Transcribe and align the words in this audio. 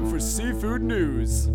Now, 0.00 0.06
time 0.06 0.12
for 0.12 0.20
seafood 0.20 0.80
news. 0.80 1.50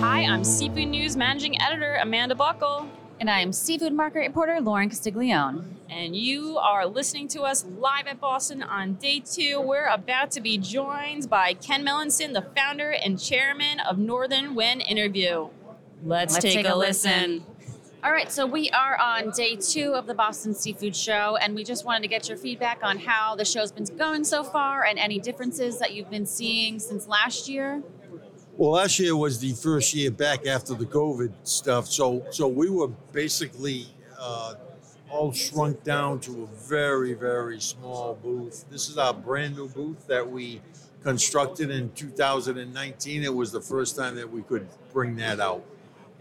Hi, 0.00 0.26
I'm 0.26 0.44
Seafood 0.44 0.88
News 0.88 1.16
Managing 1.16 1.58
Editor 1.62 1.94
Amanda 2.02 2.34
Buckle. 2.34 2.86
And 3.18 3.30
I'm 3.30 3.50
seafood 3.50 3.94
market 3.94 4.18
reporter 4.18 4.60
Lorin 4.60 4.90
Castiglione. 4.90 5.64
And 5.88 6.14
you 6.14 6.58
are 6.58 6.84
listening 6.86 7.28
to 7.28 7.44
us 7.44 7.64
live 7.64 8.06
at 8.06 8.20
Boston 8.20 8.62
on 8.62 8.94
day 8.94 9.20
two. 9.20 9.58
We're 9.58 9.86
about 9.86 10.30
to 10.32 10.42
be 10.42 10.58
joined 10.58 11.30
by 11.30 11.54
Ken 11.54 11.82
Melanson, 11.82 12.34
the 12.34 12.42
founder 12.54 12.90
and 12.90 13.18
chairman 13.18 13.80
of 13.80 13.96
Northern 13.96 14.54
Wind 14.54 14.82
Interview. 14.86 15.48
Let's, 16.04 16.34
Let's 16.34 16.44
take, 16.44 16.56
take 16.56 16.66
a 16.66 16.74
a 16.74 16.76
listen. 16.76 17.46
All 18.04 18.12
right, 18.12 18.30
so 18.30 18.44
we 18.44 18.68
are 18.68 19.00
on 19.00 19.30
day 19.30 19.56
two 19.56 19.94
of 19.94 20.06
the 20.06 20.12
Boston 20.12 20.52
Seafood 20.52 20.94
Show, 20.94 21.38
and 21.40 21.54
we 21.54 21.64
just 21.64 21.86
wanted 21.86 22.02
to 22.02 22.08
get 22.08 22.28
your 22.28 22.36
feedback 22.36 22.80
on 22.82 22.98
how 22.98 23.34
the 23.34 23.46
show's 23.46 23.72
been 23.72 23.86
going 23.96 24.24
so 24.24 24.44
far 24.44 24.84
and 24.84 24.98
any 24.98 25.18
differences 25.18 25.78
that 25.78 25.94
you've 25.94 26.10
been 26.10 26.26
seeing 26.26 26.78
since 26.78 27.08
last 27.08 27.48
year. 27.48 27.82
Well, 28.58 28.72
last 28.72 28.98
year 28.98 29.16
was 29.16 29.38
the 29.38 29.52
first 29.52 29.94
year 29.94 30.10
back 30.10 30.46
after 30.46 30.74
the 30.74 30.84
COVID 30.84 31.32
stuff, 31.44 31.86
so 31.86 32.26
so 32.30 32.46
we 32.46 32.68
were 32.68 32.88
basically 32.88 33.86
uh, 34.20 34.56
all 35.08 35.32
shrunk 35.32 35.82
down 35.82 36.20
to 36.20 36.42
a 36.42 36.46
very 36.68 37.14
very 37.14 37.58
small 37.58 38.18
booth. 38.22 38.66
This 38.70 38.90
is 38.90 38.98
our 38.98 39.14
brand 39.14 39.56
new 39.56 39.68
booth 39.68 40.06
that 40.08 40.30
we 40.30 40.60
constructed 41.02 41.70
in 41.70 41.90
2019. 41.92 43.24
It 43.24 43.34
was 43.34 43.50
the 43.50 43.62
first 43.62 43.96
time 43.96 44.14
that 44.16 44.30
we 44.30 44.42
could 44.42 44.68
bring 44.92 45.16
that 45.16 45.40
out, 45.40 45.64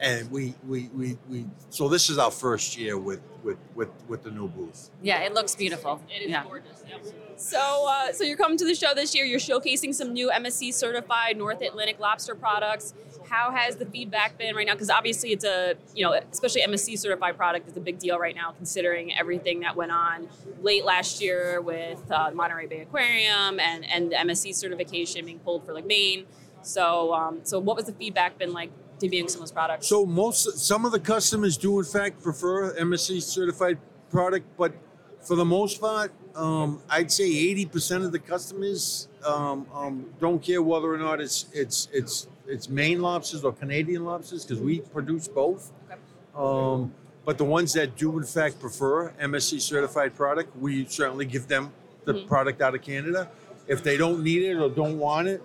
and 0.04 0.30
we 0.30 0.54
we 0.68 0.90
we, 0.94 1.18
we 1.30 1.46
so 1.70 1.88
this 1.88 2.09
is 2.09 2.18
our 2.18 2.30
first 2.30 2.78
year 2.78 2.98
with 2.98 3.22
with 3.42 3.58
with 3.73 3.90
with 4.08 4.23
the 4.23 4.32
new 4.32 4.50
booth. 4.50 4.90
Yeah, 5.02 5.22
it 5.22 5.34
looks 5.34 5.56
beautiful. 5.56 6.02
It 6.14 6.23
is 6.23 6.30
yeah. 6.30 6.44
gorgeous. 6.44 6.84
yeah. 6.88 6.98
So, 7.36 7.88
uh, 7.90 8.14
so 8.14 8.23
you're 8.23 8.38
coming 8.38 8.58
to 8.58 8.66
the 8.66 8.76
show 8.76 8.94
this 8.94 9.16
year. 9.16 9.26
You're 9.26 9.40
showcasing 9.40 9.94
some 9.94 10.14
new 10.14 10.30
MSC 10.30 10.73
certified 10.73 11.38
North 11.38 11.62
Atlantic 11.62 12.00
lobster 12.00 12.36
products. 12.36 12.94
How 13.28 13.52
has 13.52 13.78
the 13.78 13.86
feedback 13.86 14.38
been 14.38 14.56
right 14.56 14.68
now? 14.68 14.73
Because 14.73 14.90
obviously, 14.90 15.32
it's 15.32 15.45
a 15.45 15.76
you 15.95 16.04
know, 16.04 16.14
especially 16.32 16.62
MSC 16.62 17.00
certified 17.00 17.38
product 17.38 17.70
is 17.70 17.78
a 17.78 17.82
big 17.82 17.98
deal 17.98 18.20
right 18.20 18.36
now, 18.36 18.52
considering 18.52 19.16
everything 19.17 19.62
that 19.62 19.76
went 19.76 19.92
on 19.92 20.28
late 20.62 20.84
last 20.84 21.22
year 21.22 21.62
with 21.62 22.12
uh, 22.12 22.32
Monterey 22.34 22.67
Bay 22.67 22.82
Aquarium 22.82 23.60
and 23.60 23.86
and 23.86 24.12
the 24.12 24.17
MSC 24.17 24.54
certification 24.54 25.26
being 25.26 25.40
pulled 25.40 25.66
for 25.66 25.73
like 25.73 25.86
Maine. 25.86 26.26
So, 26.64 27.14
um, 27.14 27.39
so 27.44 27.59
what 27.59 27.75
was 27.75 27.86
the 27.86 27.94
feedback 27.94 28.38
been 28.38 28.53
like 28.53 28.72
debuting 29.00 29.30
some 29.30 29.42
of 29.42 29.47
those 29.47 29.52
products? 29.52 29.88
So 29.88 30.06
most 30.06 30.58
some 30.59 30.86
of 30.86 30.92
the 30.92 31.00
customers 31.00 31.58
do 31.58 31.80
in 31.80 31.86
fact 31.86 32.22
prefer 32.22 32.73
MSC 32.75 33.22
certified 33.22 33.78
product, 34.09 34.45
but 34.58 34.73
for 35.22 35.36
the 35.36 35.45
most 35.45 35.80
part, 35.80 36.11
um, 36.36 36.81
I'd 36.89 37.11
say 37.11 37.25
eighty 37.25 37.66
percent 37.66 38.03
of 38.03 38.11
the 38.11 38.20
customers 38.20 39.08
um, 39.25 39.67
um, 39.73 40.05
don't 40.20 40.42
care 40.42 40.61
whether 40.61 40.94
or 40.94 40.97
not 40.97 41.22
it's 41.22 41.45
it's 41.53 41.88
it's 41.94 42.28
it's 42.47 42.67
Maine 42.70 43.02
lobsters 43.02 43.44
or 43.44 43.53
Canadian 43.53 44.03
lobsters 44.03 44.45
because 44.45 44.61
we 44.61 44.80
produce 44.80 45.27
both. 45.27 45.72
Okay. 45.89 46.00
Um, 46.36 46.94
but 47.25 47.38
the 47.38 47.45
ones 47.45 47.72
that 47.73 47.95
do 47.95 48.17
in 48.17 48.25
fact 48.25 48.59
prefer 48.59 49.11
MSC 49.22 49.61
certified 49.61 50.16
product, 50.16 50.55
we 50.58 50.86
certainly 50.86 51.25
give 51.25 51.48
them 51.48 51.72
the 52.05 52.14
Mhm. 52.16 52.27
product 52.27 52.61
out 52.61 52.75
of 52.75 52.81
Canada. 52.81 53.30
If 53.66 53.81
they 53.81 53.95
don't 53.95 54.22
need 54.23 54.44
it 54.44 54.55
or 54.55 54.70
don't 54.70 55.00
want 55.00 55.30
it, 55.30 55.42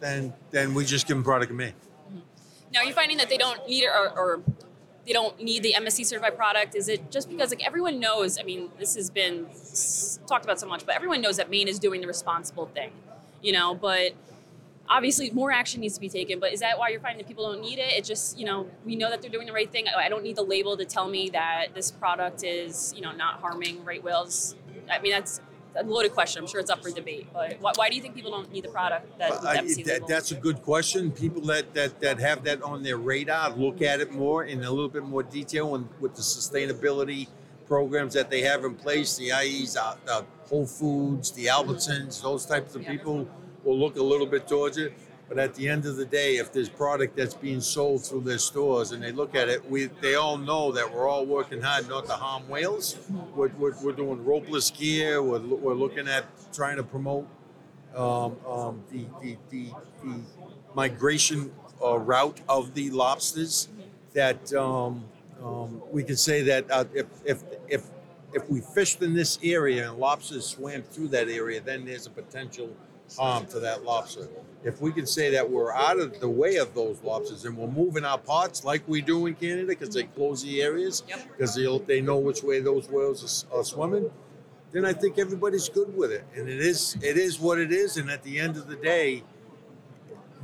then 0.00 0.32
then 0.50 0.74
we 0.74 0.84
just 0.84 1.06
give 1.06 1.16
them 1.16 1.24
product 1.24 1.50
in 1.50 1.56
Maine. 1.56 1.74
Now, 2.72 2.80
are 2.80 2.84
you 2.84 2.92
finding 2.92 3.16
that 3.18 3.28
they 3.28 3.38
don't 3.38 3.66
need 3.66 3.84
it 3.84 3.90
or, 3.90 4.10
or 4.18 4.42
they 5.06 5.12
don't 5.12 5.40
need 5.40 5.62
the 5.62 5.74
MSC 5.78 6.04
certified 6.04 6.36
product? 6.36 6.74
Is 6.74 6.88
it 6.88 7.10
just 7.10 7.28
because 7.28 7.50
like 7.50 7.64
everyone 7.64 8.00
knows? 8.00 8.38
I 8.38 8.42
mean, 8.42 8.70
this 8.78 8.96
has 8.96 9.08
been 9.08 9.46
talked 10.26 10.44
about 10.44 10.58
so 10.58 10.66
much, 10.66 10.84
but 10.84 10.94
everyone 10.94 11.20
knows 11.20 11.36
that 11.36 11.48
Maine 11.48 11.68
is 11.68 11.78
doing 11.78 12.00
the 12.00 12.06
responsible 12.06 12.66
thing, 12.66 12.90
you 13.40 13.52
know. 13.52 13.74
But 13.74 14.12
obviously, 14.88 15.30
more 15.30 15.52
action 15.52 15.80
needs 15.80 15.94
to 15.94 16.00
be 16.00 16.08
taken. 16.08 16.40
But 16.40 16.52
is 16.52 16.60
that 16.60 16.78
why 16.78 16.88
you're 16.88 17.00
finding 17.00 17.18
that 17.18 17.28
people 17.28 17.50
don't 17.50 17.62
need 17.62 17.78
it? 17.78 17.92
It 17.92 18.04
just 18.04 18.36
you 18.38 18.44
know 18.44 18.68
we 18.84 18.96
know 18.96 19.08
that 19.10 19.22
they're 19.22 19.30
doing 19.30 19.46
the 19.46 19.52
right 19.52 19.70
thing. 19.70 19.86
I 19.96 20.08
don't 20.08 20.24
need 20.24 20.36
the 20.36 20.44
label 20.44 20.76
to 20.76 20.84
tell 20.84 21.08
me 21.08 21.30
that 21.30 21.68
this 21.74 21.90
product 21.90 22.42
is 22.42 22.92
you 22.96 23.02
know 23.02 23.12
not 23.12 23.40
harming 23.40 23.84
right 23.84 24.02
whales. 24.02 24.56
I 24.90 24.98
mean, 24.98 25.12
that's 25.12 25.40
a 25.78 25.82
loaded 25.84 26.12
question. 26.12 26.42
I'm 26.42 26.48
sure 26.48 26.60
it's 26.60 26.70
up 26.70 26.82
for 26.82 26.90
debate. 26.90 27.26
But 27.32 27.58
why, 27.60 27.72
why 27.76 27.88
do 27.88 27.96
you 27.96 28.02
think 28.02 28.14
people 28.14 28.30
don't 28.30 28.50
need 28.52 28.64
the 28.64 28.68
product 28.68 29.18
that, 29.18 29.40
the 29.42 29.48
I- 29.48 29.62
that- 29.84 30.06
that's 30.08 30.30
a 30.32 30.34
good 30.34 30.62
question. 30.62 31.10
People 31.10 31.42
that, 31.42 31.72
that, 31.74 32.00
that 32.00 32.18
have 32.20 32.44
that 32.44 32.62
on 32.62 32.82
their 32.82 32.96
radar 32.96 33.50
look 33.50 33.82
at 33.82 34.00
it 34.00 34.12
more 34.12 34.44
in 34.44 34.64
a 34.64 34.70
little 34.70 34.88
bit 34.88 35.04
more 35.04 35.22
detail 35.22 35.74
and 35.74 35.88
with 36.00 36.14
the 36.14 36.22
sustainability 36.22 37.28
programs 37.66 38.14
that 38.14 38.30
they 38.30 38.42
have 38.42 38.64
in 38.64 38.74
place, 38.74 39.16
the 39.16 39.32
IEs, 39.32 39.76
uh, 39.76 39.96
uh, 40.08 40.22
Whole 40.48 40.66
Foods, 40.66 41.32
the 41.32 41.46
Albertsons, 41.46 42.22
those 42.22 42.46
types 42.46 42.74
of 42.76 42.82
Yeah. 42.82 42.90
people 42.92 43.28
will 43.64 43.78
look 43.78 43.96
a 43.96 44.02
little 44.02 44.26
bit 44.26 44.46
towards 44.46 44.78
it. 44.78 44.92
But 45.28 45.38
at 45.38 45.54
the 45.54 45.68
end 45.68 45.86
of 45.86 45.96
the 45.96 46.04
day, 46.04 46.36
if 46.36 46.52
there's 46.52 46.68
product 46.68 47.16
that's 47.16 47.34
being 47.34 47.60
sold 47.60 48.04
through 48.04 48.20
their 48.20 48.38
stores 48.38 48.92
and 48.92 49.02
they 49.02 49.10
look 49.10 49.34
at 49.34 49.48
it, 49.48 49.68
we 49.68 49.86
they 50.00 50.14
all 50.14 50.38
know 50.38 50.70
that 50.72 50.92
we're 50.92 51.08
all 51.08 51.26
working 51.26 51.60
hard 51.60 51.88
not 51.88 52.06
to 52.06 52.12
harm 52.12 52.48
whales. 52.48 52.96
We're, 53.34 53.48
we're, 53.58 53.74
we're 53.82 53.92
doing 53.92 54.24
ropeless 54.24 54.76
gear. 54.76 55.22
We're, 55.22 55.40
we're 55.40 55.74
looking 55.74 56.06
at 56.06 56.26
trying 56.52 56.76
to 56.76 56.84
promote 56.84 57.26
um, 57.96 58.36
um, 58.46 58.84
the, 58.92 59.06
the, 59.20 59.36
the, 59.50 59.70
the 60.04 60.20
migration 60.74 61.52
uh, 61.82 61.98
route 61.98 62.40
of 62.48 62.74
the 62.74 62.90
lobsters 62.90 63.68
that 64.12 64.52
um, 64.54 65.04
um, 65.42 65.82
we 65.90 66.02
could 66.04 66.18
say 66.18 66.42
that 66.42 66.70
uh, 66.70 66.84
if, 66.94 67.06
if, 67.24 67.42
if, 67.68 67.82
if 68.32 68.48
we 68.48 68.60
fished 68.60 69.02
in 69.02 69.14
this 69.14 69.38
area 69.42 69.88
and 69.90 69.98
lobsters 69.98 70.46
swam 70.46 70.82
through 70.82 71.08
that 71.08 71.28
area, 71.28 71.60
then 71.60 71.84
there's 71.84 72.06
a 72.06 72.10
potential 72.10 72.70
harm 73.16 73.46
to 73.46 73.60
that 73.60 73.84
lobster. 73.84 74.28
If 74.66 74.80
we 74.80 74.90
can 74.90 75.06
say 75.06 75.30
that 75.30 75.48
we're 75.48 75.72
out 75.72 76.00
of 76.00 76.18
the 76.18 76.28
way 76.28 76.56
of 76.56 76.74
those 76.74 77.00
lobsters 77.04 77.44
and 77.44 77.56
we're 77.56 77.68
moving 77.68 78.04
our 78.04 78.18
pots 78.18 78.64
like 78.64 78.82
we 78.88 79.00
do 79.00 79.26
in 79.26 79.36
Canada 79.36 79.68
because 79.68 79.94
they 79.94 80.02
mm-hmm. 80.02 80.14
close 80.14 80.42
the 80.42 80.60
areas 80.60 81.04
because 81.30 81.54
they 81.54 81.78
they 81.86 82.00
know 82.00 82.18
which 82.18 82.42
way 82.42 82.58
those 82.58 82.90
whales 82.90 83.46
are, 83.52 83.60
are 83.60 83.64
swimming, 83.64 84.10
then 84.72 84.84
I 84.84 84.92
think 84.92 85.20
everybody's 85.20 85.68
good 85.68 85.96
with 85.96 86.10
it. 86.10 86.24
And 86.34 86.48
it 86.48 86.58
is 86.58 86.96
it 87.00 87.16
is 87.16 87.38
what 87.38 87.58
it 87.58 87.72
is. 87.72 87.96
And 87.96 88.10
at 88.10 88.24
the 88.24 88.40
end 88.40 88.56
of 88.56 88.66
the 88.66 88.74
day, 88.74 89.22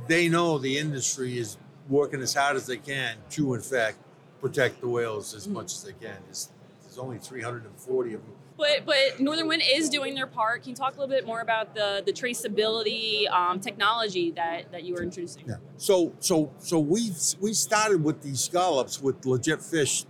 they 0.07 0.29
know 0.29 0.57
the 0.57 0.77
industry 0.77 1.37
is 1.37 1.57
working 1.89 2.21
as 2.21 2.33
hard 2.33 2.55
as 2.55 2.65
they 2.65 2.77
can 2.77 3.17
to, 3.31 3.55
in 3.55 3.61
fact, 3.61 3.97
protect 4.39 4.79
the 4.79 4.87
whales 4.87 5.33
as 5.33 5.49
mm. 5.49 5.51
much 5.51 5.73
as 5.73 5.83
they 5.83 5.91
can. 5.91 6.17
There's, 6.27 6.49
there's 6.81 6.97
only 6.97 7.17
340 7.17 8.13
of 8.13 8.21
them. 8.21 8.35
But 8.57 8.85
but 8.85 9.19
Northern 9.19 9.47
Wind 9.47 9.63
is 9.65 9.89
doing 9.89 10.13
their 10.13 10.27
part. 10.27 10.63
Can 10.63 10.71
you 10.71 10.75
talk 10.75 10.95
a 10.95 10.99
little 10.99 11.13
bit 11.13 11.25
more 11.25 11.41
about 11.41 11.73
the 11.73 12.03
the 12.05 12.13
traceability 12.13 13.29
um, 13.31 13.59
technology 13.59 14.31
that 14.31 14.71
that 14.71 14.83
you 14.83 14.93
were 14.93 15.03
introducing? 15.03 15.45
Yeah. 15.47 15.55
So 15.77 16.13
so 16.19 16.51
so 16.59 16.79
we 16.79 17.11
we 17.39 17.53
started 17.53 18.03
with 18.03 18.21
these 18.21 18.41
scallops 18.41 19.01
with 19.01 19.25
legit 19.25 19.61
fish, 19.61 20.05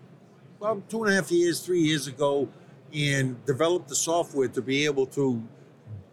well, 0.59 0.83
two 0.89 1.03
and 1.03 1.13
a 1.13 1.15
half 1.15 1.31
years, 1.31 1.59
three 1.65 1.81
years 1.81 2.07
ago, 2.07 2.49
and 2.93 3.43
developed 3.45 3.87
the 3.87 3.95
software 3.95 4.47
to 4.49 4.61
be 4.61 4.85
able 4.85 5.05
to 5.07 5.41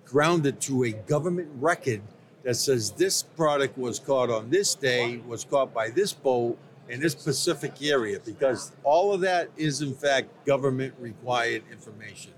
ground 0.04 0.46
it 0.46 0.60
to 0.60 0.84
a 0.84 0.92
government 0.92 1.48
record 1.56 2.02
that 2.42 2.54
says 2.54 2.90
this 2.92 3.22
product 3.22 3.76
was 3.76 3.98
caught 3.98 4.30
on 4.30 4.50
this 4.50 4.74
day, 4.74 5.18
was 5.26 5.44
caught 5.44 5.74
by 5.74 5.90
this 5.90 6.12
boat 6.12 6.58
in 6.90 7.00
this 7.00 7.14
Pacific 7.14 7.72
area, 7.82 8.18
because 8.18 8.72
all 8.82 9.14
of 9.14 9.20
that 9.20 9.48
is 9.56 9.80
in 9.80 9.94
fact 9.94 10.28
government 10.44 10.92
required 10.98 11.62
information. 11.70 12.32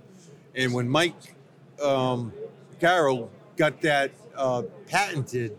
And 0.54 0.74
when 0.74 0.88
Mike 0.88 1.34
um, 1.82 2.32
Carroll 2.78 3.30
got 3.56 3.80
that 3.80 4.10
uh, 4.36 4.62
patented, 4.86 5.56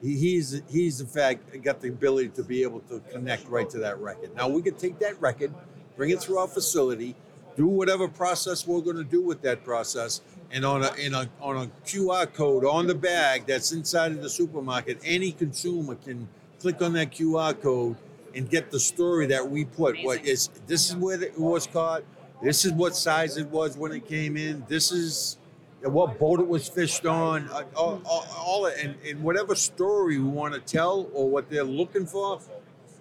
he, 0.00 0.16
he's 0.16 0.62
he's 0.68 1.00
in 1.00 1.08
fact 1.08 1.60
got 1.62 1.80
the 1.80 1.88
ability 1.88 2.28
to 2.30 2.44
be 2.44 2.62
able 2.62 2.80
to 2.80 3.00
connect 3.10 3.48
right 3.48 3.68
to 3.70 3.78
that 3.78 3.98
record. 3.98 4.34
Now 4.36 4.48
we 4.48 4.62
could 4.62 4.78
take 4.78 5.00
that 5.00 5.20
record, 5.20 5.52
bring 5.96 6.10
it 6.10 6.20
through 6.20 6.38
our 6.38 6.48
facility, 6.48 7.16
do 7.56 7.66
whatever 7.66 8.06
process 8.06 8.66
we're 8.66 8.80
going 8.80 8.96
to 8.96 9.04
do 9.04 9.22
with 9.22 9.42
that 9.42 9.64
process, 9.64 10.20
and 10.52 10.64
on 10.64 10.84
a 10.84 10.94
in 10.94 11.14
a 11.14 11.28
on 11.40 11.56
a 11.56 11.66
QR 11.84 12.32
code 12.32 12.64
on 12.64 12.86
the 12.86 12.94
bag 12.94 13.46
that's 13.46 13.72
inside 13.72 14.12
of 14.12 14.22
the 14.22 14.30
supermarket, 14.30 15.00
any 15.04 15.32
consumer 15.32 15.96
can 15.96 16.28
click 16.60 16.80
on 16.80 16.92
that 16.92 17.10
QR 17.10 17.60
code 17.60 17.96
and 18.36 18.48
get 18.48 18.70
the 18.70 18.78
story 18.78 19.26
that 19.26 19.50
we 19.50 19.64
put. 19.64 19.96
What 20.04 20.24
is 20.24 20.48
this 20.66 20.90
is 20.90 20.96
where 20.96 21.20
it 21.20 21.38
was 21.38 21.66
caught. 21.66 22.04
This 22.42 22.64
is 22.66 22.72
what 22.72 22.94
size 22.94 23.38
it 23.38 23.48
was 23.48 23.76
when 23.78 23.92
it 23.92 24.06
came 24.06 24.36
in. 24.36 24.64
This 24.68 24.92
is 24.92 25.38
what 25.82 26.18
boat 26.18 26.40
it 26.40 26.46
was 26.46 26.68
fished 26.68 27.06
on, 27.06 27.48
uh, 27.48 27.62
all, 27.74 28.02
all, 28.04 28.26
all 28.36 28.66
and, 28.66 28.94
and 29.06 29.22
whatever 29.22 29.54
story 29.54 30.18
we 30.18 30.24
want 30.24 30.52
to 30.52 30.60
tell 30.60 31.08
or 31.14 31.30
what 31.30 31.48
they're 31.48 31.64
looking 31.64 32.06
for. 32.06 32.40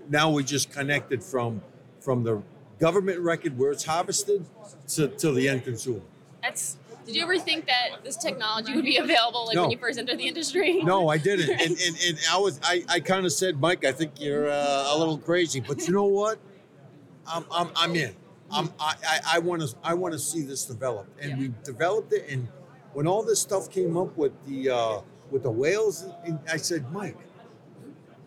Now 0.09 0.29
we 0.29 0.43
just 0.43 0.71
connected 0.71 1.23
from 1.23 1.61
from 1.99 2.23
the 2.23 2.41
government 2.79 3.19
record 3.19 3.57
where 3.57 3.71
it's 3.71 3.83
harvested 3.83 4.45
to, 4.89 5.07
to 5.07 5.31
the 5.31 5.49
end 5.49 5.63
consumer. 5.63 6.01
That's. 6.41 6.77
Did 7.05 7.15
you 7.15 7.21
ever 7.23 7.37
think 7.37 7.67
that 7.67 8.03
this 8.03 8.17
technology 8.17 8.73
would 8.75 8.85
be 8.85 8.97
available 9.05 9.45
like 9.45 9.55
No. 9.55 9.63
when 9.63 9.71
you 9.71 9.77
first 9.77 9.99
entered 9.99 10.17
the 10.17 10.27
industry? 10.27 10.79
No, 10.83 11.07
I 11.09 11.17
didn't, 11.17 11.49
and 11.61 11.71
and, 11.71 11.97
and 12.07 12.19
I 12.31 12.37
was 12.37 12.59
I, 12.63 12.83
I 12.89 12.99
kind 12.99 13.25
of 13.25 13.31
said, 13.31 13.59
Mike, 13.59 13.85
I 13.85 13.91
think 13.91 14.19
you're 14.19 14.49
uh, 14.49 14.93
a 14.93 14.97
little 14.97 15.17
crazy, 15.17 15.59
but 15.59 15.87
you 15.87 15.93
know 15.93 16.05
what? 16.05 16.39
I'm 17.27 17.45
I'm, 17.51 17.69
I'm 17.75 17.95
in. 17.95 18.15
I'm, 18.51 18.69
I 18.79 19.19
I 19.33 19.39
want 19.39 19.61
to 19.61 19.75
I 19.83 19.93
want 19.93 20.13
to 20.13 20.19
see 20.19 20.41
this 20.43 20.65
develop, 20.65 21.07
and 21.19 21.31
Yeah. 21.31 21.37
we 21.37 21.53
developed 21.63 22.13
it. 22.13 22.25
And 22.29 22.47
when 22.93 23.07
all 23.07 23.23
this 23.23 23.39
stuff 23.41 23.69
came 23.69 23.97
up 23.97 24.15
with 24.17 24.31
the 24.47 24.69
uh, 24.69 25.01
with 25.31 25.43
the 25.43 25.51
whales. 25.51 26.05
I 26.51 26.57
said, 26.57 26.91
Mike, 26.91 27.17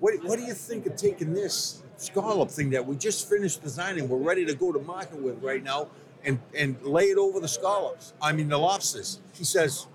what, 0.01 0.15
what 0.25 0.39
do 0.39 0.45
you 0.45 0.53
think 0.55 0.87
of 0.87 0.97
taking 0.97 1.33
this 1.33 1.83
scallop 1.97 2.51
thing 2.51 2.71
that 2.71 2.85
we 2.85 2.97
just 2.97 3.29
finished 3.29 3.63
designing? 3.63 4.09
We're 4.09 4.19
ready 4.19 4.45
to 4.47 4.55
go 4.55 4.73
to 4.73 4.79
market 4.81 5.21
with 5.21 5.43
right 5.43 5.63
now 5.63 5.89
and, 6.25 6.38
and 6.56 6.81
lay 6.82 7.05
it 7.05 7.19
over 7.19 7.41
the 7.41 7.49
scallops. 7.49 8.12
I 8.20 8.32
mean, 8.32 8.49
the 8.49 8.59
lobsters. 8.59 9.20
He 9.35 9.44
says, 9.44 9.87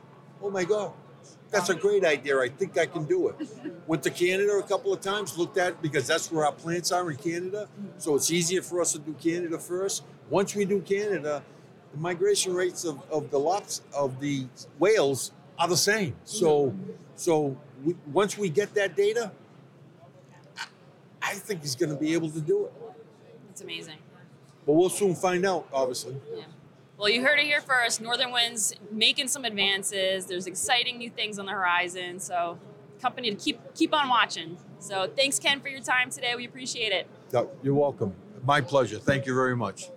Oh 0.41 0.49
my 0.49 0.63
God, 0.63 0.93
that's 1.51 1.69
a 1.69 1.75
great 1.75 2.03
idea. 2.03 2.39
I 2.39 2.49
think 2.49 2.77
I 2.77 2.85
can 2.85 3.05
do 3.05 3.29
it. 3.29 3.35
Went 3.87 4.03
to 4.03 4.09
Canada 4.09 4.53
a 4.53 4.63
couple 4.63 4.91
of 4.91 5.01
times, 5.01 5.37
looked 5.37 5.57
at 5.57 5.81
because 5.81 6.07
that's 6.07 6.31
where 6.31 6.45
our 6.45 6.51
plants 6.51 6.91
are 6.91 7.09
in 7.11 7.17
Canada. 7.17 7.69
So 7.97 8.15
it's 8.15 8.31
easier 8.31 8.61
for 8.61 8.81
us 8.81 8.93
to 8.93 8.99
do 8.99 9.13
Canada 9.13 9.59
first. 9.59 10.03
Once 10.29 10.55
we 10.55 10.65
do 10.65 10.81
Canada, 10.81 11.43
the 11.93 11.99
migration 11.99 12.53
rates 12.53 12.85
of, 12.85 12.99
of 13.11 13.29
the 13.29 13.39
lops 13.39 13.83
of 13.95 14.19
the 14.19 14.47
whales 14.79 15.31
are 15.59 15.67
the 15.67 15.77
same. 15.77 16.15
So 16.25 16.73
so 17.15 17.55
we, 17.83 17.95
once 18.11 18.37
we 18.37 18.49
get 18.49 18.73
that 18.73 18.95
data, 18.95 19.31
I, 20.57 20.65
I 21.21 21.33
think 21.35 21.61
he's 21.61 21.75
going 21.75 21.91
to 21.91 21.95
be 21.95 22.13
able 22.13 22.29
to 22.31 22.41
do 22.41 22.65
it. 22.65 22.73
It's 23.51 23.61
amazing. 23.61 23.97
But 24.65 24.73
we'll 24.73 24.89
soon 24.89 25.15
find 25.15 25.45
out, 25.45 25.67
obviously. 25.73 26.15
Yeah. 26.35 26.43
Well, 26.97 27.09
you 27.09 27.23
heard 27.23 27.39
it 27.39 27.45
here 27.45 27.61
first. 27.61 28.01
Northern 28.01 28.31
Wind's 28.31 28.73
making 28.91 29.27
some 29.27 29.45
advances. 29.45 30.25
There's 30.25 30.47
exciting 30.47 30.97
new 30.97 31.09
things 31.09 31.39
on 31.39 31.45
the 31.45 31.51
horizon. 31.51 32.19
So, 32.19 32.57
company 33.01 33.29
to 33.29 33.35
keep 33.35 33.59
keep 33.73 33.93
on 33.93 34.07
watching. 34.07 34.57
So, 34.79 35.11
thanks, 35.15 35.39
Ken, 35.39 35.59
for 35.59 35.67
your 35.67 35.81
time 35.81 36.09
today. 36.09 36.35
We 36.35 36.45
appreciate 36.45 36.91
it. 36.91 37.07
You're 37.61 37.73
welcome. 37.73 38.13
My 38.45 38.61
pleasure. 38.61 38.99
Thank 38.99 39.25
you 39.25 39.33
very 39.35 39.55
much. 39.55 39.89